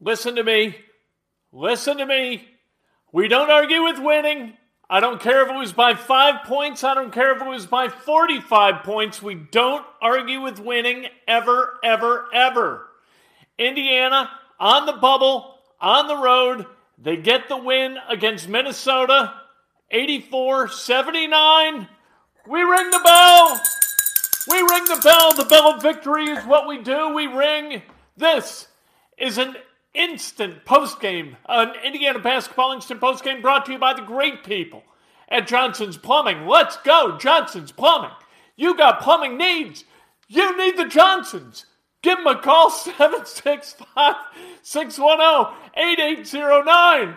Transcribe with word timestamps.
Listen 0.00 0.36
to 0.36 0.44
me. 0.44 0.76
Listen 1.52 1.98
to 1.98 2.06
me. 2.06 2.48
We 3.12 3.28
don't 3.28 3.50
argue 3.50 3.82
with 3.82 3.98
winning. 3.98 4.54
I 4.88 5.00
don't 5.00 5.20
care 5.20 5.42
if 5.42 5.48
it 5.48 5.58
was 5.58 5.72
by 5.72 5.94
five 5.94 6.44
points. 6.44 6.84
I 6.84 6.94
don't 6.94 7.12
care 7.12 7.34
if 7.34 7.42
it 7.42 7.48
was 7.48 7.66
by 7.66 7.88
45 7.88 8.84
points. 8.84 9.20
We 9.22 9.34
don't 9.34 9.84
argue 10.00 10.42
with 10.42 10.60
winning 10.60 11.06
ever, 11.26 11.78
ever, 11.82 12.28
ever. 12.32 12.86
Indiana 13.58 14.30
on 14.60 14.86
the 14.86 14.92
bubble, 14.92 15.56
on 15.80 16.06
the 16.06 16.16
road. 16.16 16.66
They 16.98 17.16
get 17.16 17.48
the 17.48 17.56
win 17.56 17.98
against 18.08 18.48
Minnesota 18.48 19.34
84 19.90 20.68
79. 20.68 21.88
We 22.46 22.62
ring 22.62 22.90
the 22.90 23.00
bell. 23.02 23.60
We 24.48 24.58
ring 24.58 24.84
the 24.84 25.00
bell. 25.02 25.32
The 25.32 25.44
bell 25.44 25.74
of 25.74 25.82
victory 25.82 26.26
is 26.26 26.44
what 26.44 26.68
we 26.68 26.82
do. 26.82 27.12
We 27.12 27.26
ring. 27.26 27.82
This 28.16 28.68
is 29.18 29.38
an 29.38 29.56
instant 29.96 30.64
post 30.64 31.00
game, 31.00 31.36
an 31.48 31.72
Indiana 31.84 32.18
basketball 32.18 32.72
instant 32.72 33.00
post 33.00 33.24
game 33.24 33.40
brought 33.40 33.66
to 33.66 33.72
you 33.72 33.78
by 33.78 33.94
the 33.94 34.02
great 34.02 34.44
people 34.44 34.82
at 35.28 35.48
Johnson's 35.48 35.96
Plumbing. 35.96 36.46
Let's 36.46 36.76
go, 36.78 37.16
Johnson's 37.18 37.72
Plumbing. 37.72 38.10
You 38.56 38.76
got 38.76 39.00
plumbing 39.00 39.36
needs. 39.36 39.84
You 40.28 40.56
need 40.56 40.76
the 40.76 40.88
Johnsons. 40.88 41.66
Give 42.02 42.18
them 42.18 42.26
a 42.26 42.40
call 42.40 42.70
765 42.70 44.14
610 44.62 45.54
8809. 45.76 47.16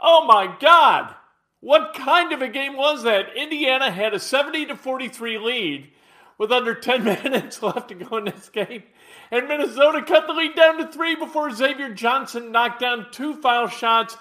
Oh 0.00 0.24
my 0.26 0.54
God. 0.60 1.14
What 1.60 1.94
kind 1.94 2.32
of 2.32 2.40
a 2.40 2.48
game 2.48 2.76
was 2.76 3.02
that? 3.02 3.36
Indiana 3.36 3.90
had 3.90 4.14
a 4.14 4.20
70 4.20 4.66
to 4.66 4.76
43 4.76 5.38
lead 5.38 5.90
with 6.38 6.52
under 6.52 6.74
10 6.74 7.04
minutes 7.24 7.62
left 7.62 7.88
to 7.88 7.94
go 7.94 8.16
in 8.16 8.24
this 8.26 8.48
game. 8.48 8.84
And 9.30 9.48
Minnesota 9.48 10.02
cut 10.02 10.26
the 10.26 10.32
lead 10.32 10.54
down 10.54 10.78
to 10.78 10.86
three 10.86 11.16
before 11.16 11.50
Xavier 11.50 11.92
Johnson 11.92 12.52
knocked 12.52 12.80
down 12.80 13.08
two 13.10 13.34
foul 13.34 13.68
shots 13.68 14.16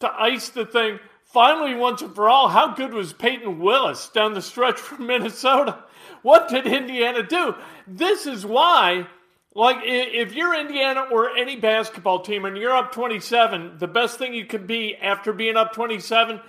to 0.00 0.12
ice 0.12 0.50
the 0.50 0.66
thing. 0.66 1.00
Finally, 1.24 1.74
once 1.74 2.00
and 2.00 2.14
for 2.14 2.28
all, 2.28 2.48
how 2.48 2.74
good 2.74 2.94
was 2.94 3.12
Payton 3.12 3.58
Willis 3.58 4.08
down 4.10 4.34
the 4.34 4.42
stretch 4.42 4.78
from 4.78 5.06
Minnesota? 5.08 5.82
What 6.22 6.48
did 6.48 6.66
Indiana 6.66 7.22
do? 7.22 7.54
This 7.86 8.26
is 8.26 8.46
why, 8.46 9.08
like, 9.54 9.78
if 9.82 10.34
you're 10.34 10.54
Indiana 10.54 11.06
or 11.10 11.36
any 11.36 11.56
basketball 11.56 12.20
team 12.20 12.44
and 12.44 12.56
you're 12.56 12.76
up 12.76 12.92
27, 12.92 13.78
the 13.78 13.88
best 13.88 14.18
thing 14.18 14.32
you 14.32 14.46
can 14.46 14.66
be 14.66 14.94
after 14.96 15.32
being 15.32 15.56
up 15.56 15.72
27 15.72 16.40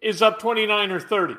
is 0.00 0.22
up 0.22 0.40
29 0.40 0.90
or 0.90 1.00
30. 1.00 1.36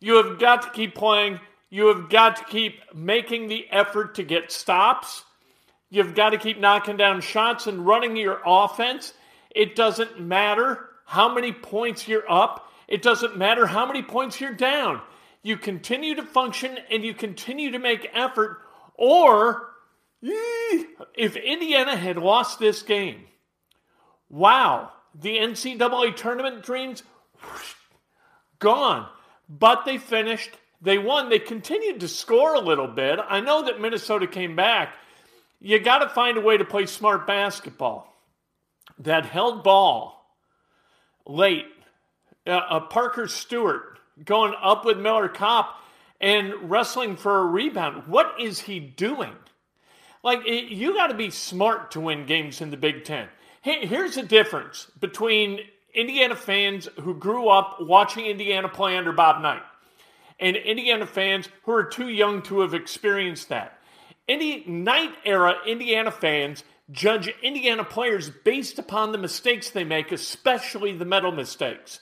You 0.00 0.16
have 0.16 0.38
got 0.38 0.62
to 0.62 0.70
keep 0.70 0.94
playing. 0.94 1.38
You 1.72 1.86
have 1.86 2.10
got 2.10 2.36
to 2.36 2.44
keep 2.44 2.94
making 2.94 3.48
the 3.48 3.64
effort 3.70 4.16
to 4.16 4.22
get 4.22 4.52
stops. 4.52 5.24
You've 5.88 6.14
got 6.14 6.30
to 6.30 6.36
keep 6.36 6.60
knocking 6.60 6.98
down 6.98 7.22
shots 7.22 7.66
and 7.66 7.86
running 7.86 8.14
your 8.14 8.42
offense. 8.44 9.14
It 9.48 9.74
doesn't 9.74 10.20
matter 10.20 10.90
how 11.06 11.32
many 11.34 11.50
points 11.50 12.06
you're 12.06 12.30
up, 12.30 12.70
it 12.88 13.00
doesn't 13.00 13.38
matter 13.38 13.64
how 13.64 13.86
many 13.86 14.02
points 14.02 14.38
you're 14.38 14.52
down. 14.52 15.00
You 15.42 15.56
continue 15.56 16.14
to 16.16 16.22
function 16.22 16.76
and 16.90 17.02
you 17.02 17.14
continue 17.14 17.70
to 17.70 17.78
make 17.78 18.10
effort, 18.12 18.58
or 18.94 19.70
if 20.20 21.36
Indiana 21.36 21.96
had 21.96 22.18
lost 22.18 22.58
this 22.58 22.82
game, 22.82 23.24
wow, 24.28 24.92
the 25.14 25.38
NCAA 25.38 26.16
tournament 26.16 26.64
dreams 26.64 27.02
gone. 28.58 29.08
But 29.48 29.86
they 29.86 29.96
finished, 29.96 30.50
they 30.82 30.98
won, 30.98 31.28
they 31.28 31.38
continued 31.38 32.00
to 32.00 32.08
score 32.08 32.54
a 32.54 32.60
little 32.60 32.88
bit. 32.88 33.20
I 33.26 33.40
know 33.40 33.64
that 33.64 33.80
Minnesota 33.80 34.26
came 34.26 34.56
back, 34.56 34.96
you 35.60 35.78
got 35.78 35.98
to 35.98 36.08
find 36.08 36.36
a 36.36 36.40
way 36.40 36.56
to 36.56 36.64
play 36.64 36.86
smart 36.86 37.26
basketball. 37.26 38.12
That 38.98 39.24
held 39.24 39.62
ball 39.62 40.26
late, 41.24 41.66
uh, 42.46 42.50
uh, 42.50 42.80
Parker 42.80 43.28
Stewart 43.28 44.00
going 44.24 44.54
up 44.60 44.84
with 44.84 44.98
Miller 44.98 45.28
Kopp 45.28 45.80
and 46.20 46.68
wrestling 46.68 47.16
for 47.16 47.38
a 47.38 47.46
rebound. 47.46 48.08
What 48.08 48.34
is 48.40 48.60
he 48.60 48.80
doing? 48.80 49.32
Like, 50.24 50.44
it, 50.46 50.72
you 50.72 50.94
got 50.94 51.08
to 51.08 51.14
be 51.14 51.30
smart 51.30 51.92
to 51.92 52.00
win 52.00 52.26
games 52.26 52.60
in 52.60 52.70
the 52.70 52.76
Big 52.76 53.04
Ten. 53.04 53.28
Hey, 53.62 53.86
here's 53.86 54.16
the 54.16 54.22
difference 54.22 54.88
between 54.98 55.60
Indiana 55.94 56.34
fans 56.34 56.88
who 57.00 57.14
grew 57.14 57.48
up 57.48 57.78
watching 57.80 58.26
Indiana 58.26 58.68
play 58.68 58.96
under 58.96 59.12
Bob 59.12 59.40
Knight 59.42 59.62
and 60.42 60.56
Indiana 60.56 61.06
fans 61.06 61.48
who 61.62 61.72
are 61.72 61.84
too 61.84 62.08
young 62.08 62.42
to 62.42 62.60
have 62.60 62.74
experienced 62.74 63.48
that. 63.48 63.78
Any 64.28 64.64
Knight 64.66 65.14
era 65.24 65.54
Indiana 65.66 66.10
fans 66.10 66.64
judge 66.90 67.32
Indiana 67.42 67.84
players 67.84 68.30
based 68.44 68.78
upon 68.78 69.12
the 69.12 69.18
mistakes 69.18 69.70
they 69.70 69.84
make, 69.84 70.12
especially 70.12 70.92
the 70.92 71.04
mental 71.04 71.32
mistakes. 71.32 72.00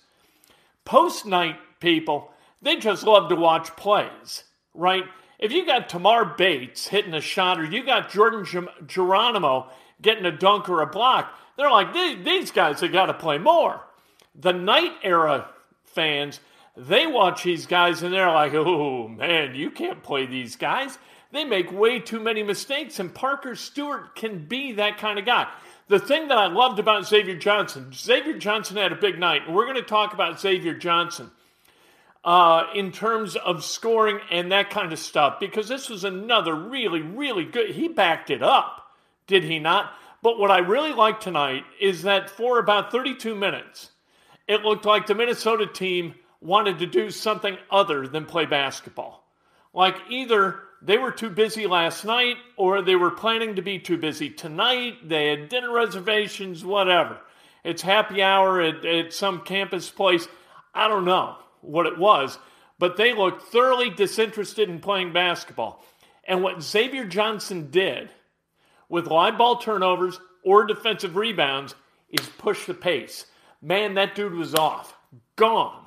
Post 0.84 1.26
Knight 1.26 1.56
people, 1.80 2.32
they 2.62 2.76
just 2.76 3.04
love 3.04 3.28
to 3.28 3.36
watch 3.36 3.76
plays, 3.76 4.44
right? 4.74 5.04
If 5.38 5.52
you 5.52 5.64
got 5.64 5.88
Tamar 5.88 6.34
Bates 6.36 6.88
hitting 6.88 7.14
a 7.14 7.20
shot 7.20 7.60
or 7.60 7.64
you 7.64 7.84
got 7.84 8.10
Jordan 8.10 8.44
Geronimo 8.86 9.68
getting 10.02 10.26
a 10.26 10.32
dunk 10.32 10.68
or 10.68 10.82
a 10.82 10.86
block, 10.86 11.32
they're 11.56 11.70
like, 11.70 11.92
these 11.92 12.50
guys 12.50 12.80
have 12.80 12.92
got 12.92 13.06
to 13.06 13.14
play 13.14 13.38
more. 13.38 13.80
The 14.34 14.52
Knight 14.52 14.92
era 15.02 15.50
fans, 15.84 16.40
they 16.76 17.06
watch 17.06 17.42
these 17.42 17.66
guys 17.66 18.02
and 18.02 18.12
they're 18.12 18.30
like, 18.30 18.54
oh 18.54 19.08
man, 19.08 19.54
you 19.54 19.70
can't 19.70 20.02
play 20.02 20.26
these 20.26 20.56
guys. 20.56 20.98
They 21.32 21.44
make 21.44 21.70
way 21.70 22.00
too 22.00 22.18
many 22.18 22.42
mistakes, 22.42 22.98
and 22.98 23.14
Parker 23.14 23.54
Stewart 23.54 24.16
can 24.16 24.46
be 24.46 24.72
that 24.72 24.98
kind 24.98 25.18
of 25.18 25.24
guy. 25.24 25.48
The 25.86 26.00
thing 26.00 26.28
that 26.28 26.38
I 26.38 26.48
loved 26.48 26.80
about 26.80 27.06
Xavier 27.06 27.36
Johnson, 27.36 27.92
Xavier 27.92 28.36
Johnson 28.36 28.76
had 28.76 28.92
a 28.92 28.96
big 28.96 29.18
night, 29.18 29.42
and 29.46 29.54
we're 29.54 29.64
going 29.64 29.76
to 29.76 29.82
talk 29.82 30.12
about 30.12 30.40
Xavier 30.40 30.74
Johnson 30.74 31.30
uh, 32.24 32.64
in 32.74 32.90
terms 32.90 33.36
of 33.36 33.64
scoring 33.64 34.18
and 34.30 34.50
that 34.50 34.70
kind 34.70 34.92
of 34.92 34.98
stuff, 34.98 35.38
because 35.38 35.68
this 35.68 35.88
was 35.88 36.02
another 36.02 36.54
really, 36.54 37.00
really 37.00 37.44
good. 37.44 37.70
He 37.70 37.86
backed 37.86 38.30
it 38.30 38.42
up, 38.42 38.86
did 39.28 39.44
he 39.44 39.60
not? 39.60 39.92
But 40.22 40.38
what 40.38 40.50
I 40.50 40.58
really 40.58 40.92
liked 40.92 41.22
tonight 41.22 41.64
is 41.80 42.02
that 42.02 42.28
for 42.28 42.58
about 42.58 42.90
32 42.90 43.34
minutes, 43.36 43.90
it 44.48 44.62
looked 44.62 44.84
like 44.84 45.06
the 45.06 45.14
Minnesota 45.14 45.66
team 45.66 46.14
wanted 46.40 46.78
to 46.78 46.86
do 46.86 47.10
something 47.10 47.56
other 47.70 48.06
than 48.06 48.24
play 48.24 48.46
basketball. 48.46 49.24
Like 49.72 49.96
either 50.08 50.60
they 50.82 50.98
were 50.98 51.12
too 51.12 51.30
busy 51.30 51.66
last 51.66 52.04
night 52.04 52.36
or 52.56 52.82
they 52.82 52.96
were 52.96 53.10
planning 53.10 53.56
to 53.56 53.62
be 53.62 53.78
too 53.78 53.98
busy 53.98 54.30
tonight. 54.30 55.08
They 55.08 55.28
had 55.28 55.48
dinner 55.48 55.72
reservations, 55.72 56.64
whatever. 56.64 57.18
It's 57.62 57.82
happy 57.82 58.22
hour 58.22 58.60
at, 58.60 58.84
at 58.84 59.12
some 59.12 59.42
campus 59.42 59.90
place. 59.90 60.26
I 60.74 60.88
don't 60.88 61.04
know 61.04 61.36
what 61.60 61.86
it 61.86 61.98
was, 61.98 62.38
but 62.78 62.96
they 62.96 63.12
looked 63.12 63.42
thoroughly 63.42 63.90
disinterested 63.90 64.70
in 64.70 64.80
playing 64.80 65.12
basketball. 65.12 65.84
And 66.24 66.42
what 66.42 66.62
Xavier 66.62 67.04
Johnson 67.04 67.70
did 67.70 68.10
with 68.88 69.06
live 69.06 69.36
ball 69.36 69.56
turnovers 69.56 70.18
or 70.42 70.64
defensive 70.64 71.16
rebounds 71.16 71.74
is 72.08 72.26
push 72.38 72.64
the 72.66 72.74
pace. 72.74 73.26
Man, 73.60 73.94
that 73.94 74.14
dude 74.14 74.34
was 74.34 74.54
off, 74.54 74.96
gone. 75.36 75.86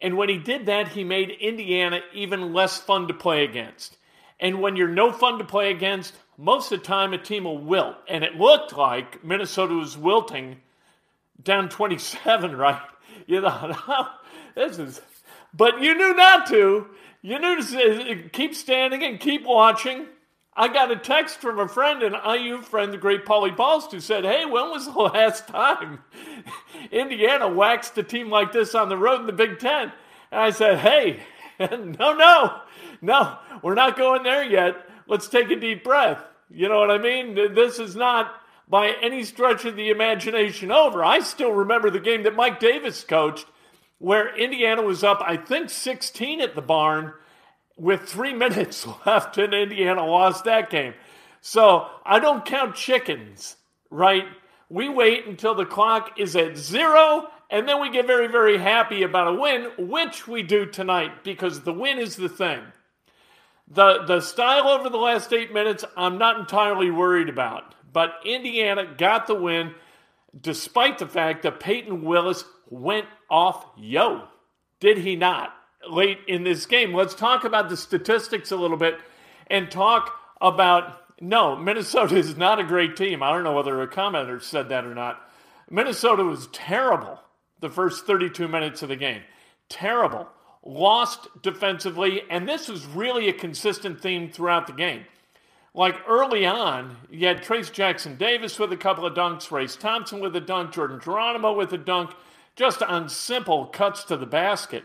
And 0.00 0.16
when 0.16 0.28
he 0.28 0.38
did 0.38 0.66
that, 0.66 0.88
he 0.88 1.04
made 1.04 1.30
Indiana 1.30 2.00
even 2.14 2.52
less 2.52 2.78
fun 2.78 3.08
to 3.08 3.14
play 3.14 3.44
against. 3.44 3.96
And 4.40 4.60
when 4.60 4.76
you're 4.76 4.88
no 4.88 5.10
fun 5.10 5.38
to 5.38 5.44
play 5.44 5.70
against, 5.70 6.14
most 6.36 6.70
of 6.70 6.78
the 6.78 6.84
time 6.84 7.12
a 7.12 7.18
team 7.18 7.44
will 7.44 7.58
wilt. 7.58 7.96
And 8.06 8.22
it 8.22 8.36
looked 8.36 8.76
like 8.76 9.24
Minnesota 9.24 9.74
was 9.74 9.98
wilting 9.98 10.60
down 11.42 11.68
27, 11.68 12.56
right? 12.56 12.80
You 13.26 13.40
know, 13.40 14.08
this 14.54 14.78
is, 14.78 15.00
but 15.52 15.82
you 15.82 15.94
knew 15.94 16.14
not 16.14 16.46
to. 16.48 16.86
You 17.20 17.38
knew 17.40 17.60
to 17.60 18.28
keep 18.32 18.54
standing 18.54 19.02
and 19.02 19.18
keep 19.18 19.44
watching. 19.44 20.06
I 20.58 20.66
got 20.66 20.90
a 20.90 20.96
text 20.96 21.40
from 21.40 21.60
a 21.60 21.68
friend, 21.68 22.02
an 22.02 22.16
IU 22.28 22.62
friend, 22.62 22.92
the 22.92 22.98
great 22.98 23.24
Paulie 23.24 23.56
Balst, 23.56 23.92
who 23.92 24.00
said, 24.00 24.24
Hey, 24.24 24.44
when 24.44 24.70
was 24.70 24.86
the 24.86 24.90
last 24.98 25.46
time 25.46 26.00
Indiana 26.90 27.48
waxed 27.48 27.96
a 27.96 28.02
team 28.02 28.28
like 28.28 28.50
this 28.50 28.74
on 28.74 28.88
the 28.88 28.96
road 28.96 29.20
in 29.20 29.26
the 29.26 29.32
Big 29.32 29.60
Ten? 29.60 29.92
And 30.32 30.40
I 30.40 30.50
said, 30.50 30.78
Hey, 30.78 31.20
no, 31.60 32.12
no, 32.12 32.60
no, 33.00 33.38
we're 33.62 33.76
not 33.76 33.96
going 33.96 34.24
there 34.24 34.42
yet. 34.42 34.74
Let's 35.06 35.28
take 35.28 35.48
a 35.52 35.56
deep 35.56 35.84
breath. 35.84 36.24
You 36.50 36.68
know 36.68 36.80
what 36.80 36.90
I 36.90 36.98
mean? 36.98 37.36
This 37.36 37.78
is 37.78 37.94
not 37.94 38.34
by 38.68 38.94
any 39.00 39.22
stretch 39.22 39.64
of 39.64 39.76
the 39.76 39.90
imagination 39.90 40.72
over. 40.72 41.04
I 41.04 41.20
still 41.20 41.52
remember 41.52 41.88
the 41.88 42.00
game 42.00 42.24
that 42.24 42.34
Mike 42.34 42.58
Davis 42.58 43.04
coached 43.04 43.46
where 43.98 44.36
Indiana 44.36 44.82
was 44.82 45.04
up, 45.04 45.22
I 45.24 45.36
think 45.36 45.70
16 45.70 46.40
at 46.40 46.56
the 46.56 46.62
barn 46.62 47.14
with 47.78 48.02
three 48.02 48.32
minutes 48.44 48.86
left, 49.06 49.38
and 49.38 49.54
Indiana 49.54 50.04
lost 50.04 50.44
that 50.44 50.70
game. 50.70 50.94
So 51.40 51.86
I 52.04 52.18
don't 52.18 52.44
count 52.44 52.74
chickens, 52.74 53.56
right? 53.90 54.26
We 54.68 54.88
wait 54.88 55.26
until 55.26 55.54
the 55.54 55.64
clock 55.64 56.18
is 56.18 56.36
at 56.36 56.58
zero, 56.58 57.28
and 57.50 57.66
then 57.66 57.80
we 57.80 57.90
get 57.90 58.06
very, 58.06 58.26
very 58.26 58.58
happy 58.58 59.02
about 59.02 59.28
a 59.28 59.40
win, 59.40 59.70
which 59.78 60.28
we 60.28 60.42
do 60.42 60.66
tonight 60.66 61.24
because 61.24 61.62
the 61.62 61.72
win 61.72 61.98
is 61.98 62.16
the 62.16 62.28
thing. 62.28 62.60
The, 63.70 64.04
the 64.04 64.20
style 64.20 64.68
over 64.68 64.88
the 64.88 64.98
last 64.98 65.32
eight 65.32 65.52
minutes, 65.52 65.84
I'm 65.96 66.18
not 66.18 66.38
entirely 66.38 66.90
worried 66.90 67.28
about. 67.28 67.74
But 67.92 68.14
Indiana 68.24 68.94
got 68.96 69.26
the 69.26 69.34
win 69.34 69.74
despite 70.38 70.98
the 70.98 71.06
fact 71.06 71.42
that 71.42 71.60
Payton 71.60 72.02
Willis 72.02 72.44
went 72.68 73.06
off 73.30 73.66
yo. 73.76 74.24
Did 74.80 74.98
he 74.98 75.16
not? 75.16 75.54
Late 75.88 76.18
in 76.26 76.44
this 76.44 76.66
game. 76.66 76.92
Let's 76.92 77.14
talk 77.14 77.44
about 77.44 77.68
the 77.68 77.76
statistics 77.76 78.50
a 78.50 78.56
little 78.56 78.76
bit 78.76 78.98
and 79.48 79.70
talk 79.70 80.14
about 80.40 80.98
no, 81.20 81.56
Minnesota 81.56 82.16
is 82.16 82.36
not 82.36 82.60
a 82.60 82.64
great 82.64 82.96
team. 82.96 83.22
I 83.22 83.32
don't 83.32 83.42
know 83.42 83.54
whether 83.54 83.82
a 83.82 83.88
commenter 83.88 84.40
said 84.40 84.68
that 84.68 84.84
or 84.84 84.94
not. 84.94 85.20
Minnesota 85.68 86.22
was 86.22 86.46
terrible 86.48 87.20
the 87.60 87.68
first 87.68 88.06
32 88.06 88.46
minutes 88.46 88.82
of 88.82 88.88
the 88.88 88.96
game. 88.96 89.22
Terrible. 89.68 90.28
Lost 90.64 91.28
defensively, 91.42 92.22
and 92.30 92.48
this 92.48 92.68
was 92.68 92.86
really 92.86 93.28
a 93.28 93.32
consistent 93.32 94.00
theme 94.00 94.30
throughout 94.30 94.66
the 94.66 94.72
game. 94.72 95.04
Like 95.74 95.96
early 96.08 96.46
on, 96.46 96.96
you 97.10 97.26
had 97.26 97.42
Trayce 97.42 97.72
Jackson 97.72 98.16
Davis 98.16 98.58
with 98.58 98.72
a 98.72 98.76
couple 98.76 99.06
of 99.06 99.14
dunks, 99.14 99.50
Race 99.50 99.76
Thompson 99.76 100.20
with 100.20 100.34
a 100.36 100.40
dunk, 100.40 100.72
Jordan 100.72 101.00
Geronimo 101.00 101.52
with 101.52 101.72
a 101.72 101.78
dunk, 101.78 102.10
just 102.56 102.82
on 102.82 103.08
simple 103.08 103.66
cuts 103.66 104.04
to 104.04 104.16
the 104.16 104.26
basket. 104.26 104.84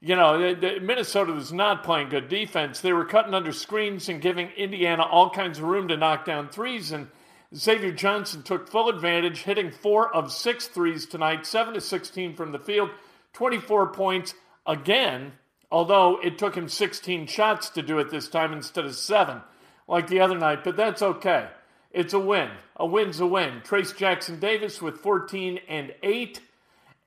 You 0.00 0.14
know, 0.14 0.54
Minnesota 0.80 1.32
was 1.32 1.52
not 1.52 1.82
playing 1.82 2.10
good 2.10 2.28
defense. 2.28 2.80
They 2.80 2.92
were 2.92 3.04
cutting 3.04 3.34
under 3.34 3.52
screens 3.52 4.08
and 4.08 4.20
giving 4.22 4.48
Indiana 4.50 5.02
all 5.02 5.30
kinds 5.30 5.58
of 5.58 5.64
room 5.64 5.88
to 5.88 5.96
knock 5.96 6.24
down 6.24 6.48
threes. 6.48 6.92
And 6.92 7.08
Xavier 7.54 7.92
Johnson 7.92 8.42
took 8.42 8.68
full 8.68 8.88
advantage, 8.88 9.42
hitting 9.42 9.72
four 9.72 10.14
of 10.14 10.32
six 10.32 10.68
threes 10.68 11.06
tonight, 11.06 11.46
7 11.46 11.74
to 11.74 11.80
16 11.80 12.36
from 12.36 12.52
the 12.52 12.60
field, 12.60 12.90
24 13.32 13.88
points 13.88 14.34
again, 14.66 15.32
although 15.70 16.20
it 16.22 16.38
took 16.38 16.54
him 16.54 16.68
16 16.68 17.26
shots 17.26 17.70
to 17.70 17.82
do 17.82 17.98
it 17.98 18.10
this 18.10 18.28
time 18.28 18.52
instead 18.52 18.84
of 18.84 18.94
seven 18.94 19.40
like 19.88 20.06
the 20.06 20.20
other 20.20 20.38
night, 20.38 20.62
but 20.62 20.76
that's 20.76 21.02
okay. 21.02 21.48
It's 21.90 22.12
a 22.12 22.18
win. 22.20 22.50
A 22.76 22.86
win's 22.86 23.18
a 23.18 23.26
win. 23.26 23.62
Trayce 23.64 23.96
Jackson 23.96 24.38
Davis 24.38 24.80
with 24.82 24.98
14 24.98 25.58
and 25.66 25.94
8. 26.02 26.40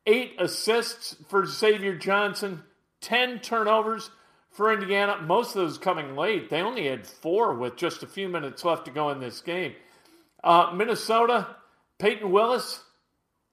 Eight 0.08 0.36
assists 0.40 1.16
for 1.30 1.46
Xavier 1.46 1.96
Johnson. 1.96 2.64
10 3.02 3.40
turnovers 3.40 4.10
for 4.50 4.74
Indiana. 4.74 5.22
Most 5.22 5.56
of 5.56 5.62
those 5.62 5.78
coming 5.78 6.16
late. 6.16 6.50
They 6.50 6.62
only 6.62 6.88
had 6.88 7.08
four 7.08 7.54
with 7.56 7.76
just 7.76 8.04
a 8.04 8.08
few 8.08 8.30
minutes 8.30 8.64
left 8.64 8.86
to 8.86 8.92
go 8.92 9.10
in 9.10 9.20
this 9.20 9.42
game. 9.42 9.74
Uh, 10.44 10.72
Minnesota, 10.76 11.56
Payton 12.00 12.32
Willis, 12.32 12.82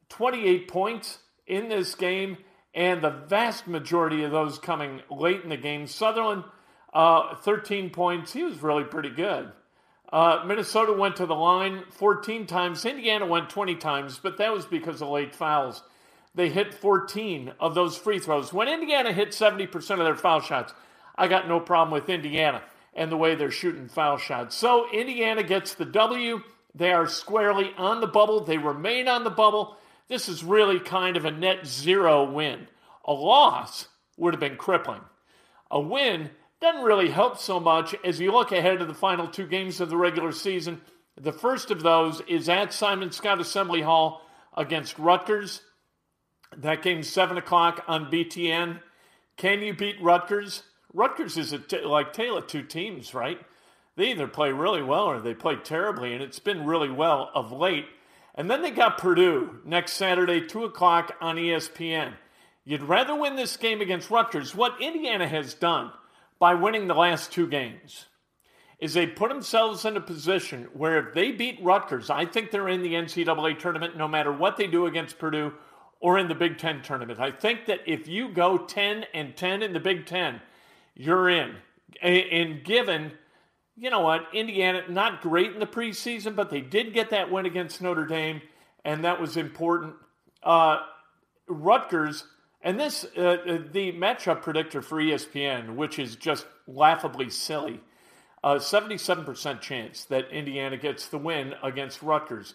28 0.08 0.68
points 0.68 1.18
in 1.46 1.68
this 1.68 1.94
game, 1.94 2.38
and 2.74 3.02
the 3.02 3.10
vast 3.10 3.66
majority 3.66 4.24
of 4.24 4.30
those 4.30 4.58
coming 4.58 5.02
late 5.10 5.42
in 5.42 5.48
the 5.48 5.56
game. 5.56 5.86
Sutherland, 5.86 6.44
uh, 6.92 7.34
13 7.36 7.90
points. 7.90 8.32
He 8.32 8.44
was 8.44 8.62
really 8.62 8.84
pretty 8.84 9.10
good. 9.10 9.52
Uh, 10.10 10.42
Minnesota 10.46 10.92
went 10.92 11.16
to 11.16 11.26
the 11.26 11.34
line 11.34 11.84
14 11.90 12.46
times. 12.46 12.84
Indiana 12.84 13.26
went 13.26 13.50
20 13.50 13.76
times, 13.76 14.18
but 14.22 14.38
that 14.38 14.52
was 14.52 14.64
because 14.64 15.02
of 15.02 15.08
late 15.08 15.34
fouls. 15.34 15.82
They 16.38 16.50
hit 16.50 16.72
14 16.72 17.54
of 17.58 17.74
those 17.74 17.98
free 17.98 18.20
throws. 18.20 18.52
When 18.52 18.68
Indiana 18.68 19.12
hit 19.12 19.30
70% 19.30 19.74
of 19.74 19.98
their 19.98 20.14
foul 20.14 20.40
shots, 20.40 20.72
I 21.16 21.26
got 21.26 21.48
no 21.48 21.58
problem 21.58 21.90
with 21.90 22.08
Indiana 22.08 22.62
and 22.94 23.10
the 23.10 23.16
way 23.16 23.34
they're 23.34 23.50
shooting 23.50 23.88
foul 23.88 24.18
shots. 24.18 24.54
So 24.54 24.88
Indiana 24.92 25.42
gets 25.42 25.74
the 25.74 25.84
W. 25.84 26.44
They 26.76 26.92
are 26.92 27.08
squarely 27.08 27.72
on 27.76 28.00
the 28.00 28.06
bubble. 28.06 28.44
They 28.44 28.56
remain 28.56 29.08
on 29.08 29.24
the 29.24 29.30
bubble. 29.30 29.78
This 30.06 30.28
is 30.28 30.44
really 30.44 30.78
kind 30.78 31.16
of 31.16 31.24
a 31.24 31.32
net 31.32 31.66
zero 31.66 32.30
win. 32.30 32.68
A 33.04 33.12
loss 33.12 33.88
would 34.16 34.32
have 34.32 34.40
been 34.40 34.56
crippling. 34.56 35.02
A 35.72 35.80
win 35.80 36.30
doesn't 36.60 36.84
really 36.84 37.10
help 37.10 37.38
so 37.38 37.58
much 37.58 37.96
as 38.04 38.20
you 38.20 38.30
look 38.30 38.52
ahead 38.52 38.78
to 38.78 38.84
the 38.84 38.94
final 38.94 39.26
two 39.26 39.48
games 39.48 39.80
of 39.80 39.90
the 39.90 39.96
regular 39.96 40.30
season. 40.30 40.82
The 41.20 41.32
first 41.32 41.72
of 41.72 41.82
those 41.82 42.20
is 42.28 42.48
at 42.48 42.72
Simon 42.72 43.08
Skjodt 43.08 43.40
Assembly 43.40 43.82
Hall 43.82 44.22
against 44.56 45.00
Rutgers. 45.00 45.62
That 46.56 46.82
game's 46.82 47.08
7 47.08 47.36
o'clock 47.36 47.84
on 47.86 48.10
BTN. 48.10 48.80
Can 49.36 49.60
you 49.60 49.74
beat 49.74 50.02
Rutgers? 50.02 50.62
Rutgers 50.92 51.36
is 51.36 51.52
a 51.52 51.58
t- 51.58 51.80
like 51.80 52.12
tale 52.12 52.38
of 52.38 52.46
two 52.46 52.62
teams, 52.62 53.14
right? 53.14 53.40
They 53.96 54.10
either 54.10 54.28
play 54.28 54.52
really 54.52 54.82
well 54.82 55.04
or 55.04 55.20
they 55.20 55.34
play 55.34 55.56
terribly, 55.56 56.14
and 56.14 56.22
it's 56.22 56.38
been 56.38 56.64
really 56.64 56.90
well 56.90 57.30
of 57.34 57.52
late. 57.52 57.86
And 58.34 58.50
then 58.50 58.62
they 58.62 58.70
got 58.70 58.98
Purdue 58.98 59.60
next 59.64 59.92
Saturday, 59.92 60.40
2 60.40 60.64
o'clock 60.64 61.16
on 61.20 61.36
ESPN. 61.36 62.14
You'd 62.64 62.82
rather 62.82 63.14
win 63.14 63.36
this 63.36 63.56
game 63.56 63.80
against 63.80 64.10
Rutgers. 64.10 64.54
What 64.54 64.80
Indiana 64.80 65.28
has 65.28 65.54
done– 65.54 65.92
by 66.38 66.54
winning 66.54 66.86
the 66.86 66.94
last 66.94 67.32
two 67.32 67.46
games 67.46 68.06
is 68.78 68.94
they 68.94 69.06
put 69.06 69.28
themselves 69.28 69.84
in 69.84 69.96
a 69.96 70.00
position 70.00 70.68
where 70.72 71.08
if 71.08 71.14
they 71.14 71.32
beat 71.32 71.62
Rutgers, 71.62 72.10
I 72.10 72.26
think 72.26 72.50
they're 72.50 72.68
in 72.68 72.82
the 72.82 72.94
NCAA 72.94 73.58
tournament 73.58 73.96
no 73.96 74.06
matter 74.06 74.32
what 74.32 74.56
they 74.56 74.68
do 74.68 74.86
against 74.86 75.18
Purdue 75.18 75.52
or 76.00 76.18
in 76.18 76.28
the 76.28 76.34
Big 76.34 76.58
Ten 76.58 76.82
tournament. 76.82 77.18
I 77.18 77.30
think 77.30 77.66
that 77.66 77.80
if 77.86 78.06
you 78.06 78.28
go 78.28 78.58
10 78.58 79.06
and 79.14 79.36
10 79.36 79.62
in 79.62 79.72
the 79.72 79.80
Big 79.80 80.06
Ten, 80.06 80.40
you're 80.94 81.28
in. 81.28 81.56
And 82.02 82.62
given, 82.64 83.12
you 83.76 83.90
know 83.90 84.00
what, 84.00 84.26
Indiana, 84.32 84.82
not 84.88 85.22
great 85.22 85.52
in 85.52 85.58
the 85.58 85.66
preseason, 85.66 86.36
but 86.36 86.50
they 86.50 86.60
did 86.60 86.92
get 86.92 87.10
that 87.10 87.30
win 87.30 87.46
against 87.46 87.82
Notre 87.82 88.06
Dame, 88.06 88.42
and 88.84 89.04
that 89.04 89.20
was 89.20 89.36
important. 89.36 89.94
Uh, 90.42 90.80
Rutgers 91.48 92.24
and 92.60 92.78
this, 92.78 93.06
uh, 93.16 93.20
uh 93.20 93.58
the 93.72 93.92
matchup 93.92 94.42
predictor 94.42 94.82
for 94.82 94.98
ESPN, 94.98 95.76
which 95.76 95.98
is 95.98 96.16
just 96.16 96.46
laughably 96.66 97.30
silly, 97.30 97.80
uh, 98.42 98.56
77% 98.56 99.60
chance 99.60 100.04
that 100.06 100.30
Indiana 100.30 100.76
gets 100.76 101.06
the 101.06 101.18
win 101.18 101.54
against 101.62 102.02
Rutgers. 102.02 102.54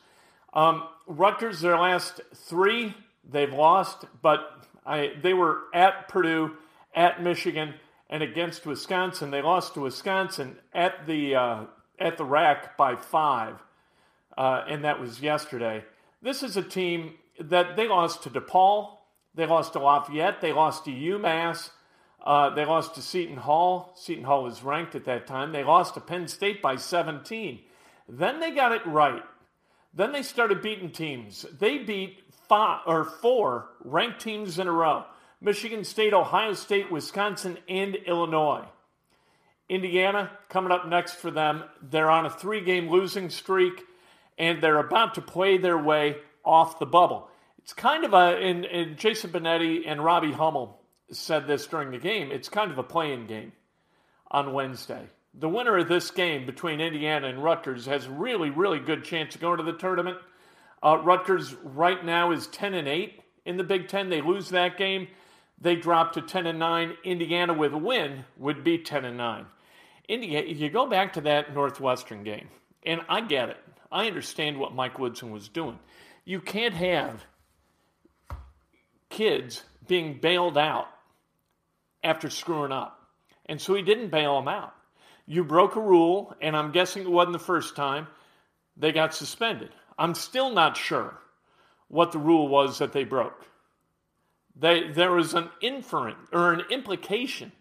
Um, 0.54 0.84
Rutgers, 1.08 1.62
their 1.62 1.78
last 1.78 2.22
three, 2.36 2.94
they've 3.30 3.54
lost, 3.54 4.06
but 4.22 4.68
I, 4.86 5.14
they 5.22 5.34
were 5.34 5.62
at 5.74 6.08
Purdue, 6.08 6.58
at 6.96 7.22
Michigan, 7.22 7.76
and 8.10 8.22
against 8.22 8.66
Wisconsin. 8.66 9.32
They 9.32 9.42
lost 9.42 9.74
to 9.76 9.82
Wisconsin 9.82 10.58
at 10.74 11.08
the 11.08 11.36
uh, 11.36 11.64
at 12.00 12.18
the 12.18 12.26
RAC 12.26 12.78
by 12.78 12.96
five, 12.96 13.56
uh, 14.38 14.64
and 14.68 14.84
that 14.84 15.00
was 15.00 15.22
yesterday. 15.22 15.84
This 16.22 16.44
is 16.44 16.58
a 16.58 16.64
team 16.64 17.16
that 17.40 17.76
they 17.76 17.88
lost 17.88 18.24
to 18.24 18.30
DePaul 18.30 18.98
they 19.36 19.46
lost 19.46 19.74
to 19.74 19.80
Lafayette. 19.80 20.42
They 20.42 20.54
lost 20.54 20.86
to 20.86 20.92
UMass. 20.92 21.72
Uh, 22.24 22.52
they 22.52 22.66
lost 22.66 22.96
to 22.96 23.02
Seton 23.02 23.38
Hall. 23.38 23.94
Seton 23.96 24.24
Hall 24.24 24.44
was 24.44 24.64
ranked 24.64 24.96
at 24.96 25.06
that 25.06 25.28
time. 25.28 25.52
They 25.52 25.64
lost 25.64 25.96
to 25.96 26.02
Penn 26.02 26.28
State 26.28 26.62
by 26.62 26.76
17. 26.76 27.60
Then 28.08 28.40
they 28.40 28.52
got 28.52 28.72
it 28.72 28.86
right. 28.86 29.24
Then 29.94 30.12
they 30.12 30.24
started 30.24 30.62
beating 30.62 30.92
teams. 30.92 31.46
They 31.60 31.80
beat 31.80 32.24
five 32.48 32.82
or 32.86 33.04
four 33.04 33.70
ranked 33.84 34.22
teams 34.22 34.60
in 34.60 34.68
a 34.68 34.72
row 34.72 35.06
Michigan 35.42 35.84
State, 35.84 36.14
Ohio 36.14 36.54
State, 36.54 36.92
Wisconsin, 36.92 37.58
and 37.68 37.96
Illinois. 37.96 38.66
Indiana 39.70 40.32
coming 40.50 40.72
up 40.72 40.88
next 40.88 41.16
for 41.16 41.32
them. 41.32 41.64
They're 41.82 42.10
on 42.10 42.26
a 42.26 42.30
three 42.30 42.62
game 42.62 42.90
losing 42.90 43.30
streak, 43.30 43.84
and 44.38 44.62
they're 44.62 44.78
about 44.80 45.16
to 45.16 45.22
play 45.22 45.58
their 45.58 45.78
way 45.78 46.18
off 46.46 46.80
the 46.80 46.86
bubble. 46.86 47.30
It's 47.60 47.74
kind 47.74 48.04
of 48.04 48.14
a, 48.14 48.38
and, 48.38 48.66
and 48.66 48.98
Jason 48.98 49.32
Benetti 49.32 49.84
and 49.88 50.04
Robbie 50.04 50.34
Hummel 50.34 50.80
said 51.12 51.48
this 51.48 51.66
during 51.68 51.92
the 51.92 51.98
game, 51.98 52.32
it's 52.32 52.50
kind 52.50 52.72
of 52.72 52.78
a 52.78 52.84
playing 52.84 53.28
game 53.28 53.54
on 54.32 54.54
Wednesday. 54.54 55.08
the 55.34 55.50
winner 55.50 55.78
of 55.78 55.88
this 55.88 56.12
game 56.12 56.46
between 56.46 56.80
Indiana 56.80 57.28
and 57.28 57.44
Rutgers 57.44 57.86
has 57.88 58.08
really, 58.08 58.50
really 58.50 58.80
good 58.80 59.04
chance 59.04 59.36
of 59.36 59.42
going 59.42 59.58
to 59.58 59.64
the 59.64 59.74
tournament. 59.74 60.18
Uh, 60.84 60.98
Rutgers 60.98 61.56
right 61.64 62.04
now 62.04 62.32
is 62.32 62.48
10 62.48 62.74
and 62.74 62.88
8 62.88 63.22
in 63.46 63.56
the 63.56 63.64
Big 63.64 63.88
Ten. 63.88 64.10
They 64.10 64.22
lose 64.22 64.50
that 64.50 64.78
game, 64.78 65.08
they 65.60 65.78
drop 65.78 66.14
to 66.14 66.22
10 66.22 66.46
and 66.46 66.60
9. 66.60 66.98
Indiana 67.06 67.54
with 67.54 67.74
a 67.74 67.78
win 67.78 68.26
would 68.38 68.64
be 68.64 68.78
10 68.78 69.06
and 69.06 69.18
9. 69.18 69.46
Indiana, 70.10 70.48
you 70.48 70.70
go 70.70 70.86
back 70.88 71.14
to 71.14 71.22
that 71.22 71.54
Northwestern 71.54 72.24
game, 72.24 72.50
and 72.86 73.00
I 73.08 73.22
get 73.22 73.50
it. 73.50 73.58
I 73.90 74.08
understand 74.08 74.58
what 74.58 74.76
Mike 74.76 75.00
Woodson 75.00 75.32
was 75.32 75.48
doing. 75.48 75.80
You 76.26 76.42
can't 76.42 76.74
have 76.74 77.24
kids 79.10 79.64
being 79.88 80.20
bailed 80.20 80.58
out 80.58 80.88
after 82.04 82.30
screwing 82.30 82.72
up. 82.72 83.00
And 83.46 83.62
so 83.62 83.76
he 83.76 83.84
didn't 83.84 84.10
bail 84.10 84.36
them 84.38 84.48
out. 84.48 84.74
You 85.26 85.44
broke 85.44 85.76
a 85.78 85.82
rule, 85.82 86.36
and 86.42 86.58
I'm 86.58 86.72
guessing 86.72 87.04
it 87.04 87.12
wasn't 87.12 87.34
the 87.34 87.40
first 87.40 87.76
time, 87.76 88.08
they 88.76 88.92
got 88.92 89.14
suspended. 89.14 89.70
I'm 89.98 90.16
still 90.16 90.52
not 90.52 90.78
sure 90.78 91.20
what 91.88 92.12
the 92.12 92.20
rule 92.20 92.48
was 92.48 92.80
that 92.80 92.94
they 92.94 93.04
broke. 93.04 93.46
They, 94.56 94.88
there 94.88 95.12
was 95.12 95.34
an 95.34 95.50
inference 95.62 96.30
or 96.32 96.54
an 96.54 96.64
implication 96.70 97.52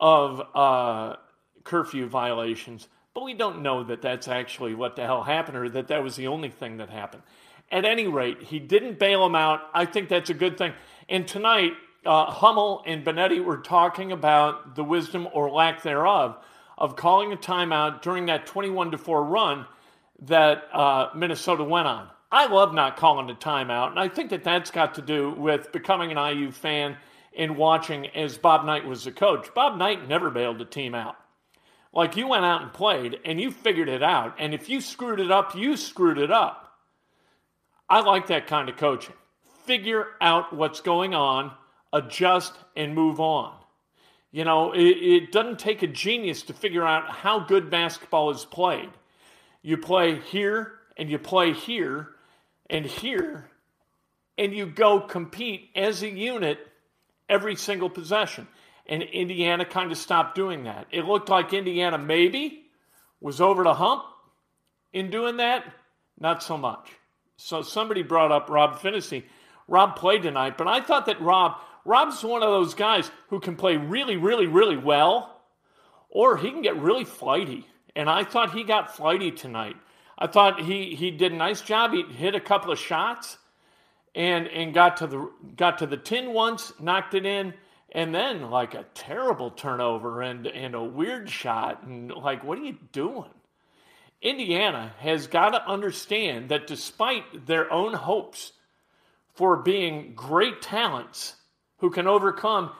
of 0.00 0.42
uh, 0.54 1.16
curfew 1.62 2.06
violations, 2.06 2.88
but 3.14 3.24
we 3.24 3.34
don't 3.34 3.62
know 3.62 3.84
that 3.84 4.02
that's 4.02 4.28
actually 4.28 4.74
what 4.74 4.96
the 4.96 5.02
hell 5.02 5.22
happened 5.22 5.56
or 5.56 5.68
that 5.70 5.88
that 5.88 6.02
was 6.02 6.16
the 6.16 6.26
only 6.26 6.50
thing 6.50 6.78
that 6.78 6.90
happened. 6.90 7.22
At 7.70 7.84
any 7.84 8.06
rate, 8.06 8.42
he 8.42 8.58
didn't 8.58 8.98
bail 8.98 9.24
him 9.24 9.34
out. 9.34 9.60
I 9.72 9.86
think 9.86 10.08
that's 10.08 10.30
a 10.30 10.34
good 10.34 10.58
thing. 10.58 10.72
And 11.08 11.26
tonight, 11.26 11.72
uh, 12.04 12.26
Hummel 12.26 12.82
and 12.86 13.04
Benetti 13.04 13.42
were 13.42 13.58
talking 13.58 14.12
about 14.12 14.76
the 14.76 14.84
wisdom 14.84 15.28
or 15.32 15.50
lack 15.50 15.82
thereof 15.82 16.36
of 16.76 16.96
calling 16.96 17.32
a 17.32 17.36
timeout 17.36 18.02
during 18.02 18.26
that 18.26 18.46
21 18.46 18.90
to 18.90 18.98
4 18.98 19.24
run 19.24 19.66
that 20.22 20.64
uh, 20.72 21.08
Minnesota 21.14 21.64
went 21.64 21.86
on. 21.86 22.08
I 22.30 22.46
love 22.46 22.74
not 22.74 22.96
calling 22.96 23.30
a 23.30 23.34
timeout, 23.34 23.90
and 23.90 23.98
I 23.98 24.08
think 24.08 24.30
that 24.30 24.44
that's 24.44 24.70
got 24.70 24.94
to 24.94 25.02
do 25.02 25.30
with 25.30 25.70
becoming 25.72 26.10
an 26.10 26.18
IU 26.18 26.50
fan 26.50 26.96
and 27.36 27.56
watching 27.56 28.06
as 28.08 28.38
Bob 28.38 28.64
Knight 28.64 28.86
was 28.86 29.04
the 29.04 29.12
coach. 29.12 29.52
Bob 29.54 29.76
Knight 29.76 30.08
never 30.08 30.30
bailed 30.30 30.60
a 30.60 30.64
team 30.64 30.94
out. 30.94 31.16
Like 31.92 32.16
you 32.16 32.26
went 32.26 32.44
out 32.44 32.62
and 32.62 32.72
played 32.72 33.20
and 33.24 33.40
you 33.40 33.52
figured 33.52 33.88
it 33.88 34.02
out, 34.02 34.34
and 34.38 34.52
if 34.52 34.68
you 34.68 34.80
screwed 34.80 35.20
it 35.20 35.30
up, 35.30 35.54
you 35.54 35.76
screwed 35.76 36.18
it 36.18 36.32
up. 36.32 36.72
I 37.88 38.00
like 38.00 38.28
that 38.28 38.46
kind 38.46 38.68
of 38.68 38.76
coaching. 38.76 39.14
Figure 39.64 40.06
out 40.20 40.52
what's 40.52 40.80
going 40.80 41.14
on, 41.14 41.52
adjust, 41.92 42.52
and 42.76 42.94
move 42.94 43.20
on. 43.20 43.54
You 44.32 44.44
know, 44.44 44.72
it, 44.72 44.80
it 44.80 45.32
doesn't 45.32 45.60
take 45.60 45.82
a 45.84 45.86
genius 45.86 46.42
to 46.42 46.52
figure 46.52 46.84
out 46.84 47.08
how 47.08 47.38
good 47.38 47.70
basketball 47.70 48.30
is 48.30 48.44
played. 48.44 48.90
You 49.66 49.78
play 49.78 50.16
here 50.16 50.72
and 50.98 51.08
you 51.08 51.18
play 51.18 51.54
here 51.54 52.10
and 52.68 52.84
here, 52.84 53.48
and 54.36 54.52
you 54.52 54.66
go 54.66 55.00
compete 55.00 55.70
as 55.74 56.02
a 56.02 56.10
unit 56.10 56.58
every 57.30 57.56
single 57.56 57.88
possession. 57.88 58.46
And 58.86 59.02
Indiana 59.02 59.64
kind 59.64 59.90
of 59.90 59.96
stopped 59.96 60.34
doing 60.34 60.64
that. 60.64 60.88
It 60.90 61.06
looked 61.06 61.30
like 61.30 61.54
Indiana 61.54 61.96
maybe 61.96 62.66
was 63.22 63.40
over 63.40 63.64
the 63.64 63.72
hump 63.72 64.02
in 64.92 65.08
doing 65.08 65.38
that. 65.38 65.64
Not 66.20 66.42
so 66.42 66.58
much. 66.58 66.90
So 67.38 67.62
somebody 67.62 68.02
brought 68.02 68.32
up 68.32 68.50
Rob 68.50 68.80
Phinisee. 68.80 69.24
Rob 69.66 69.96
played 69.96 70.24
tonight, 70.24 70.58
but 70.58 70.68
I 70.68 70.82
thought 70.82 71.06
that 71.06 71.22
Rob 71.22 71.56
Rob's 71.86 72.22
one 72.22 72.42
of 72.42 72.50
those 72.50 72.74
guys 72.74 73.10
who 73.28 73.40
can 73.40 73.56
play 73.56 73.78
really, 73.78 74.18
really, 74.18 74.46
really 74.46 74.76
well, 74.76 75.40
or 76.10 76.36
he 76.36 76.50
can 76.50 76.60
get 76.60 76.76
really 76.76 77.04
flighty. 77.04 77.66
And 77.96 78.10
I 78.10 78.24
thought 78.24 78.52
he 78.52 78.64
got 78.64 78.96
flighty 78.96 79.30
tonight. 79.30 79.76
I 80.18 80.26
thought 80.26 80.60
he, 80.60 80.94
he 80.94 81.10
did 81.10 81.32
a 81.32 81.36
nice 81.36 81.60
job. 81.60 81.92
He 81.92 82.02
hit 82.02 82.34
a 82.34 82.40
couple 82.40 82.72
of 82.72 82.78
shots 82.78 83.38
and 84.14 84.46
and 84.48 84.72
got 84.72 84.98
to 84.98 85.06
the 85.06 85.30
got 85.56 85.78
to 85.78 85.86
the 85.86 85.96
tin 85.96 86.32
once, 86.32 86.72
knocked 86.80 87.14
it 87.14 87.26
in, 87.26 87.54
and 87.90 88.14
then 88.14 88.50
like 88.50 88.74
a 88.74 88.86
terrible 88.94 89.50
turnover 89.50 90.22
and 90.22 90.46
and 90.46 90.74
a 90.74 90.82
weird 90.82 91.28
shot 91.28 91.82
and 91.82 92.12
like 92.12 92.44
what 92.44 92.58
are 92.58 92.64
you 92.64 92.78
doing? 92.92 93.30
Indiana 94.22 94.92
has 95.00 95.26
got 95.26 95.50
to 95.50 95.68
understand 95.68 96.48
that 96.48 96.66
despite 96.66 97.46
their 97.46 97.70
own 97.72 97.92
hopes 97.92 98.52
for 99.34 99.56
being 99.56 100.14
great 100.14 100.62
talents, 100.62 101.34
who 101.78 101.90
can 101.90 102.06
overcome 102.06 102.70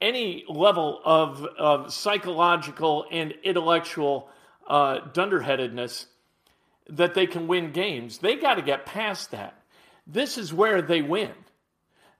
any 0.00 0.44
level 0.48 1.00
of, 1.04 1.44
of 1.58 1.92
psychological 1.92 3.04
and 3.10 3.34
intellectual 3.42 4.30
uh, 4.68 4.98
dunderheadedness 5.12 6.06
that 6.88 7.14
they 7.14 7.26
can 7.26 7.46
win 7.46 7.72
games. 7.72 8.18
They 8.18 8.36
got 8.36 8.54
to 8.54 8.62
get 8.62 8.86
past 8.86 9.30
that. 9.30 9.62
This 10.06 10.36
is 10.36 10.52
where 10.52 10.82
they 10.82 11.02
win. 11.02 11.32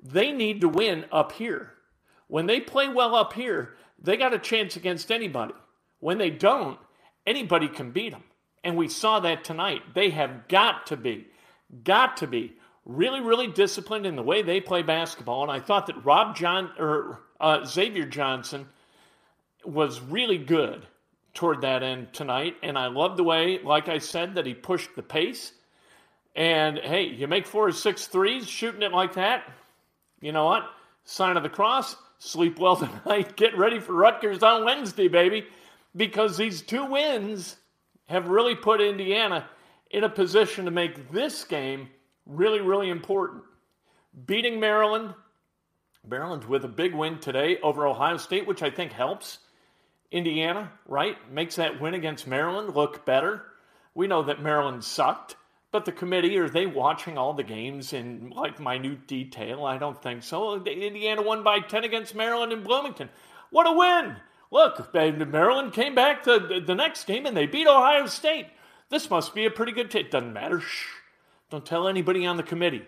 They 0.03 0.33
need 0.33 0.61
to 0.63 0.69
win 0.69 1.07
up 1.13 1.33
here. 1.33 1.73
When 2.29 2.47
they 2.47 2.61
play 2.61 2.89
well 2.89 3.15
up 3.15 3.35
here, 3.35 3.75
they 4.03 4.17
got 4.17 4.35
a 4.35 4.39
chance 4.39 4.77
against 4.77 5.11
anybody. 5.13 5.55
When 6.01 6.19
they 6.19 6.31
don't, 6.31 6.79
anybody 7.27 7.69
can 7.69 7.91
beat 7.91 8.13
them. 8.13 8.25
And 8.63 8.77
we 8.77 8.89
saw 8.89 9.21
that 9.21 9.45
tonight. 9.45 9.95
They 9.95 10.11
have 10.11 10.49
got 10.49 10.87
to 10.87 10.97
be, 10.97 11.27
got 11.83 12.17
to 12.19 12.27
be 12.27 12.55
really, 12.85 13.21
really 13.21 13.47
disciplined 13.47 14.07
in 14.07 14.17
the 14.17 14.23
way 14.23 14.43
they 14.43 14.61
play 14.61 14.83
basketball. 14.83 15.43
And 15.43 15.51
I 15.51 15.61
thought 15.61 15.87
that 15.87 16.05
Rob 16.05 16.37
John 16.37 16.71
or 16.79 17.21
uh, 17.41 17.65
Xavier 17.65 18.07
Johnson 18.07 18.67
was 19.65 20.01
really 20.01 20.39
good 20.39 20.87
toward 21.35 21.61
that 21.61 21.83
end 21.83 22.13
tonight. 22.13 22.57
And 22.63 22.79
I 22.79 22.87
love 22.87 23.17
the 23.17 23.25
way, 23.25 23.59
like 23.63 23.89
I 23.89 23.99
said, 23.99 24.35
that 24.37 24.47
he 24.47 24.55
pushed 24.55 24.95
the 24.95 25.03
pace. 25.03 25.53
And 26.37 26.79
hey, 26.79 27.03
you 27.05 27.29
make 27.29 27.47
four 27.47 27.69
or 27.69 27.73
six 27.73 28.07
threes 28.07 28.49
shooting 28.49 28.83
it 28.83 28.93
like 28.93 29.15
that. 29.15 29.45
You 30.21 30.33
know 30.33 30.47
what? 30.47 30.71
Sign 31.05 31.37
of 31.37 31.43
the 31.43 31.49
cross. 31.49 31.97
Sleep 32.19 32.59
well 32.59 32.77
tonight. 33.05 33.37
Get 33.37 33.59
ready 33.59 33.81
for 33.81 33.93
Rutgers 33.95 34.43
on 34.43 34.65
Wednesday, 34.65 35.09
baby. 35.09 35.47
Because 35.97 36.37
these 36.37 36.63
two 36.63 36.87
wins 36.87 37.57
have 38.07 38.29
really 38.29 38.55
put 38.55 38.81
Indiana 38.81 39.49
in 39.91 40.05
a 40.05 40.09
position 40.09 40.65
to 40.65 40.71
make 40.71 41.11
this 41.11 41.45
game 41.45 41.89
really, 42.27 42.61
really 42.61 42.91
important. 42.91 43.43
Beating 44.27 44.59
Maryland. 44.59 45.15
Maryland 46.07 46.45
with 46.45 46.65
a 46.65 46.69
big 46.69 46.95
win 46.95 47.19
today 47.19 47.59
over 47.63 47.87
Ohio 47.87 48.17
State, 48.17 48.47
which 48.47 48.63
I 48.63 48.71
think 48.71 48.93
helps 48.93 49.39
Indiana, 50.15 50.71
right? 50.87 51.17
Makes 51.33 51.57
that 51.57 51.81
win 51.81 51.95
against 51.95 52.29
Maryland 52.29 52.73
look 52.75 53.05
better. 53.05 53.43
We 53.97 54.07
know 54.07 54.23
that 54.23 54.41
Maryland 54.41 54.85
sucked, 54.85 55.35
but 55.73 55.85
the 55.85 55.91
committee, 55.93 56.39
are 56.39 56.49
they 56.49 56.67
watching 56.67 57.19
all 57.19 57.35
the 57.35 57.43
games 57.43 57.93
in 57.93 58.31
like 58.31 58.61
minute 58.61 59.09
detail? 59.09 59.65
I 59.65 59.77
don't 59.77 60.01
think 60.01 60.23
so. 60.23 60.65
Indiana 60.65 61.21
won 61.21 61.43
by 61.43 61.59
10 61.59 61.83
against 61.83 62.15
Maryland 62.15 62.53
in 62.53 62.63
Bloomington. 62.63 63.09
What 63.51 63.67
a 63.67 63.73
win! 63.73 64.17
Look, 64.53 64.95
Maryland 64.95 65.73
came 65.73 65.97
back 65.97 66.23
to 66.23 66.63
the 66.65 66.77
next 66.77 67.09
game 67.09 67.27
and 67.27 67.37
they 67.37 67.47
beat 67.47 67.67
Ohio 67.67 68.07
State. 68.07 68.47
This 68.89 69.11
must 69.11 69.35
be 69.35 69.47
a 69.47 69.51
pretty 69.51 69.73
good. 69.73 69.91
T- 69.91 69.99
it 69.99 70.13
doesn't 70.13 70.33
matter. 70.33 70.61
Shh. 70.61 70.87
Don't 71.51 71.67
tell 71.67 71.89
anybody 71.89 72.25
on 72.25 72.37
the 72.37 72.45
committee 72.45 72.85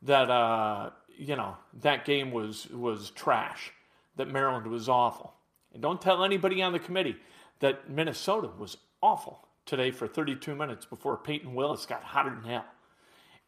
that 0.00 0.30
uh, 0.30 0.90
you 1.14 1.36
know 1.36 1.58
that 1.82 2.06
game 2.06 2.30
was 2.30 2.68
was 2.68 3.10
trash, 3.10 3.70
that 4.16 4.28
Maryland 4.28 4.66
was 4.66 4.88
awful, 4.88 5.34
and 5.72 5.82
don't 5.82 6.00
tell 6.00 6.24
anybody 6.24 6.62
on 6.62 6.72
the 6.72 6.78
committee 6.78 7.16
that 7.60 7.90
Minnesota 7.90 8.50
was 8.58 8.76
awful 9.02 9.46
today 9.66 9.90
for 9.90 10.06
32 10.06 10.54
minutes 10.54 10.86
before 10.86 11.16
Payton 11.16 11.54
Willis 11.54 11.86
got 11.86 12.02
hotter 12.02 12.30
than 12.30 12.44
hell. 12.44 12.64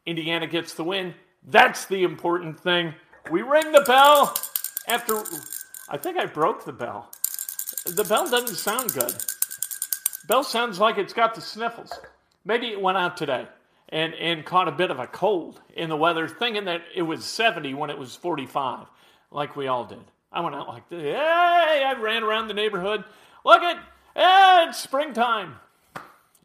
Indiana 0.05 0.47
gets 0.47 0.73
the 0.73 0.83
win. 0.83 1.13
That's 1.43 1.85
the 1.85 2.03
important 2.03 2.59
thing. 2.59 2.93
We 3.29 3.41
ring 3.41 3.71
the 3.71 3.81
bell 3.81 4.35
after. 4.87 5.21
I 5.89 5.97
think 5.97 6.17
I 6.17 6.25
broke 6.25 6.65
the 6.65 6.73
bell. 6.73 7.11
The 7.85 8.03
bell 8.03 8.29
doesn't 8.29 8.55
sound 8.55 8.93
good. 8.93 9.13
Bell 10.27 10.43
sounds 10.43 10.79
like 10.79 10.97
it's 10.97 11.13
got 11.13 11.35
the 11.35 11.41
sniffles. 11.41 11.91
Maybe 12.45 12.67
it 12.67 12.81
went 12.81 12.97
out 12.97 13.17
today 13.17 13.47
and, 13.89 14.13
and 14.15 14.45
caught 14.45 14.67
a 14.67 14.71
bit 14.71 14.91
of 14.91 14.99
a 14.99 15.07
cold 15.07 15.61
in 15.75 15.89
the 15.89 15.97
weather, 15.97 16.27
thinking 16.27 16.65
that 16.65 16.81
it 16.95 17.01
was 17.01 17.25
70 17.25 17.73
when 17.73 17.89
it 17.89 17.97
was 17.97 18.15
45, 18.15 18.87
like 19.31 19.55
we 19.55 19.67
all 19.67 19.85
did. 19.85 19.99
I 20.31 20.41
went 20.41 20.55
out 20.55 20.67
like 20.67 20.87
this. 20.89 21.01
Hey, 21.01 21.83
I 21.85 21.95
ran 21.99 22.23
around 22.23 22.47
the 22.47 22.53
neighborhood. 22.53 23.03
Look 23.43 23.61
at, 23.61 23.77
hey, 24.15 24.65
it's 24.69 24.79
springtime. 24.79 25.55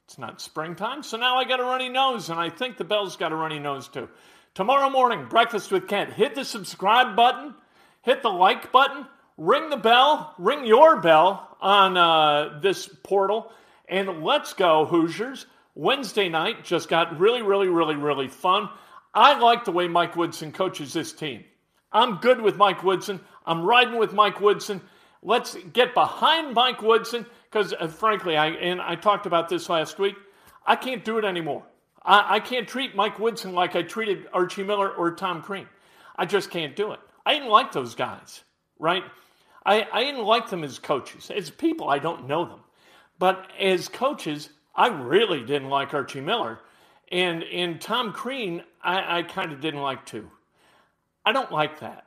It's 0.05 0.19
not 0.19 0.41
springtime, 0.41 1.03
so 1.03 1.17
now 1.17 1.37
I 1.37 1.45
got 1.45 1.61
a 1.61 1.65
runny 1.65 1.89
nose, 1.89 2.31
and 2.31 2.39
I 2.39 2.49
think 2.49 2.77
the 2.77 2.85
bell's 2.85 3.17
got 3.17 3.33
a 3.33 3.37
runny 3.37 3.59
nose 3.59 3.89
too. 3.89 4.09
Tomorrow 4.55 4.89
morning, 4.91 5.27
Breakfast 5.29 5.71
with 5.71 5.89
Kent. 5.89 6.13
Hit 6.13 6.35
the 6.35 6.45
subscribe 6.45 7.17
button, 7.17 7.55
hit 8.03 8.23
the 8.23 8.31
like 8.31 8.73
button, 8.73 9.07
ring 9.37 9.69
the 9.69 9.77
bell, 9.77 10.35
ring 10.39 10.65
your 10.65 11.01
bell 11.01 11.57
on 11.61 11.97
uh, 11.97 12.61
this 12.63 12.89
portal, 13.03 13.53
and 13.89 14.23
let's 14.25 14.53
go, 14.55 14.85
Hoosiers. 14.87 15.47
Wednesday 15.75 16.29
night 16.29 16.65
just 16.65 16.89
got 16.89 17.21
really, 17.21 17.43
really, 17.43 17.69
really, 17.69 17.97
really 17.97 18.29
fun. 18.29 18.69
I 19.13 19.39
like 19.39 19.65
the 19.65 19.73
way 19.73 19.89
Mike 19.89 20.17
Woodson 20.17 20.53
coaches 20.53 20.93
this 20.93 21.13
team. 21.13 21.45
I'm 21.93 22.17
good 22.17 22.41
with 22.41 22.57
Mike 22.57 22.83
Woodson. 22.83 23.21
I'm 23.47 23.63
riding 23.63 23.99
with 23.99 24.13
Mike 24.13 24.41
Woodson. 24.41 24.81
Let's 25.23 25.57
get 25.73 25.95
behind 25.95 26.55
Mike 26.55 26.83
Woodson 26.83 27.27
Because 27.51 27.73
uh, 27.73 27.89
frankly, 27.89 28.37
I 28.37 28.49
and 28.49 28.81
I 28.81 28.97
talked 28.97 29.27
about 29.27 29.49
this 29.49 29.69
last 29.69 29.99
week. 29.99 30.17
I 30.67 30.77
can't 30.77 31.05
do 31.05 31.19
it 31.19 31.25
anymore. 31.25 31.65
I, 32.03 32.37
I 32.37 32.41
can't 32.41 32.67
treat 32.67 32.95
Mike 32.95 33.19
Woodson 33.19 33.55
like 33.55 33.77
I 33.77 33.83
treated 33.83 34.27
Archie 34.33 34.63
Miller 34.63 34.91
or 34.91 35.13
Tom 35.13 35.43
Crean. 35.43 35.69
I 36.17 36.27
just 36.27 36.51
can't 36.51 36.75
do 36.75 36.93
it. 36.93 37.01
I 37.25 37.35
didn't 37.35 37.51
like 37.51 37.73
those 37.73 37.95
guys, 37.95 38.43
right? 38.79 39.05
I, 39.65 39.87
I 39.93 40.05
didn't 40.05 40.25
like 40.25 40.49
them 40.49 40.65
as 40.65 40.79
coaches. 40.79 41.31
As 41.31 41.51
people, 41.51 41.89
I 41.89 41.99
don't 41.99 42.27
know 42.27 42.45
them. 42.45 42.61
But 43.19 43.51
as 43.59 43.89
coaches, 43.89 44.51
I 44.75 44.89
really 44.89 45.43
didn't 45.43 45.69
like 45.69 45.93
Archie 45.93 46.21
Miller. 46.21 46.61
And, 47.11 47.43
and 47.45 47.81
Tom 47.81 48.13
Crean, 48.13 48.63
I, 48.83 49.19
I 49.19 49.23
kind 49.23 49.53
of 49.53 49.61
didn't 49.61 49.81
like 49.81 50.07
too. 50.07 50.31
I 51.25 51.33
don't 51.33 51.51
like 51.51 51.81
that. 51.81 52.06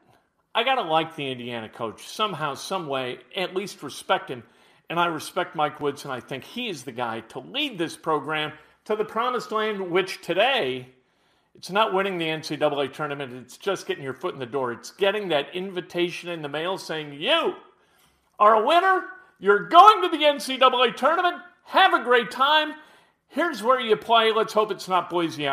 I 0.53 0.63
got 0.63 0.75
to 0.75 0.82
like 0.82 1.15
the 1.15 1.32
Indiana 1.32 1.70
coach 1.70 2.08
somehow, 2.08 2.56
some 2.56 2.88
way, 2.88 3.20
at 3.36 3.56
least 3.56 3.84
respect 3.84 4.29
him. 4.29 4.44
And 4.89 5.00
I 5.00 5.06
respect 5.06 5.56
Mike 5.56 5.79
Woodson. 5.79 6.10
I 6.10 6.20
think 6.20 6.44
he 6.44 6.68
is 6.68 6.84
the 6.84 6.91
guy 6.91 7.20
to 7.29 7.39
lead 7.39 7.77
this 7.77 7.96
program 7.96 8.53
to 8.86 8.96
the 8.96 9.06
promised 9.06 9.51
land, 9.51 9.91
which 9.91 10.22
today, 10.22 10.89
it's 11.53 11.70
not 11.70 11.94
winning 11.94 12.18
the 12.18 12.25
NCAA 12.25 12.91
tournament. 12.91 13.34
It's 13.34 13.58
just 13.58 13.86
getting 13.86 14.03
your 14.03 14.13
foot 14.13 14.34
in 14.34 14.39
the 14.39 14.48
door. 14.48 14.72
It's 14.72 14.91
getting 14.91 15.29
that 15.29 15.53
invitation 15.53 16.29
in 16.29 16.41
the 16.41 16.50
mail 16.50 16.77
saying, 16.77 17.13
You 17.13 17.53
are 18.39 18.56
a 18.56 18.65
winner. 18.65 19.03
You're 19.39 19.68
going 19.68 20.01
to 20.01 20.10
the 20.10 20.24
NCAA 20.24 20.96
tournament. 20.96 21.38
Have 21.65 21.94
a 21.94 22.03
great 22.03 22.32
time. 22.32 22.74
Here's 23.27 23.62
where 23.62 23.79
you 23.79 23.96
play. 23.96 24.32
Let's 24.32 24.53
hope 24.53 24.72
it's 24.72 24.88
not 24.88 25.10
Boise. 25.10 25.46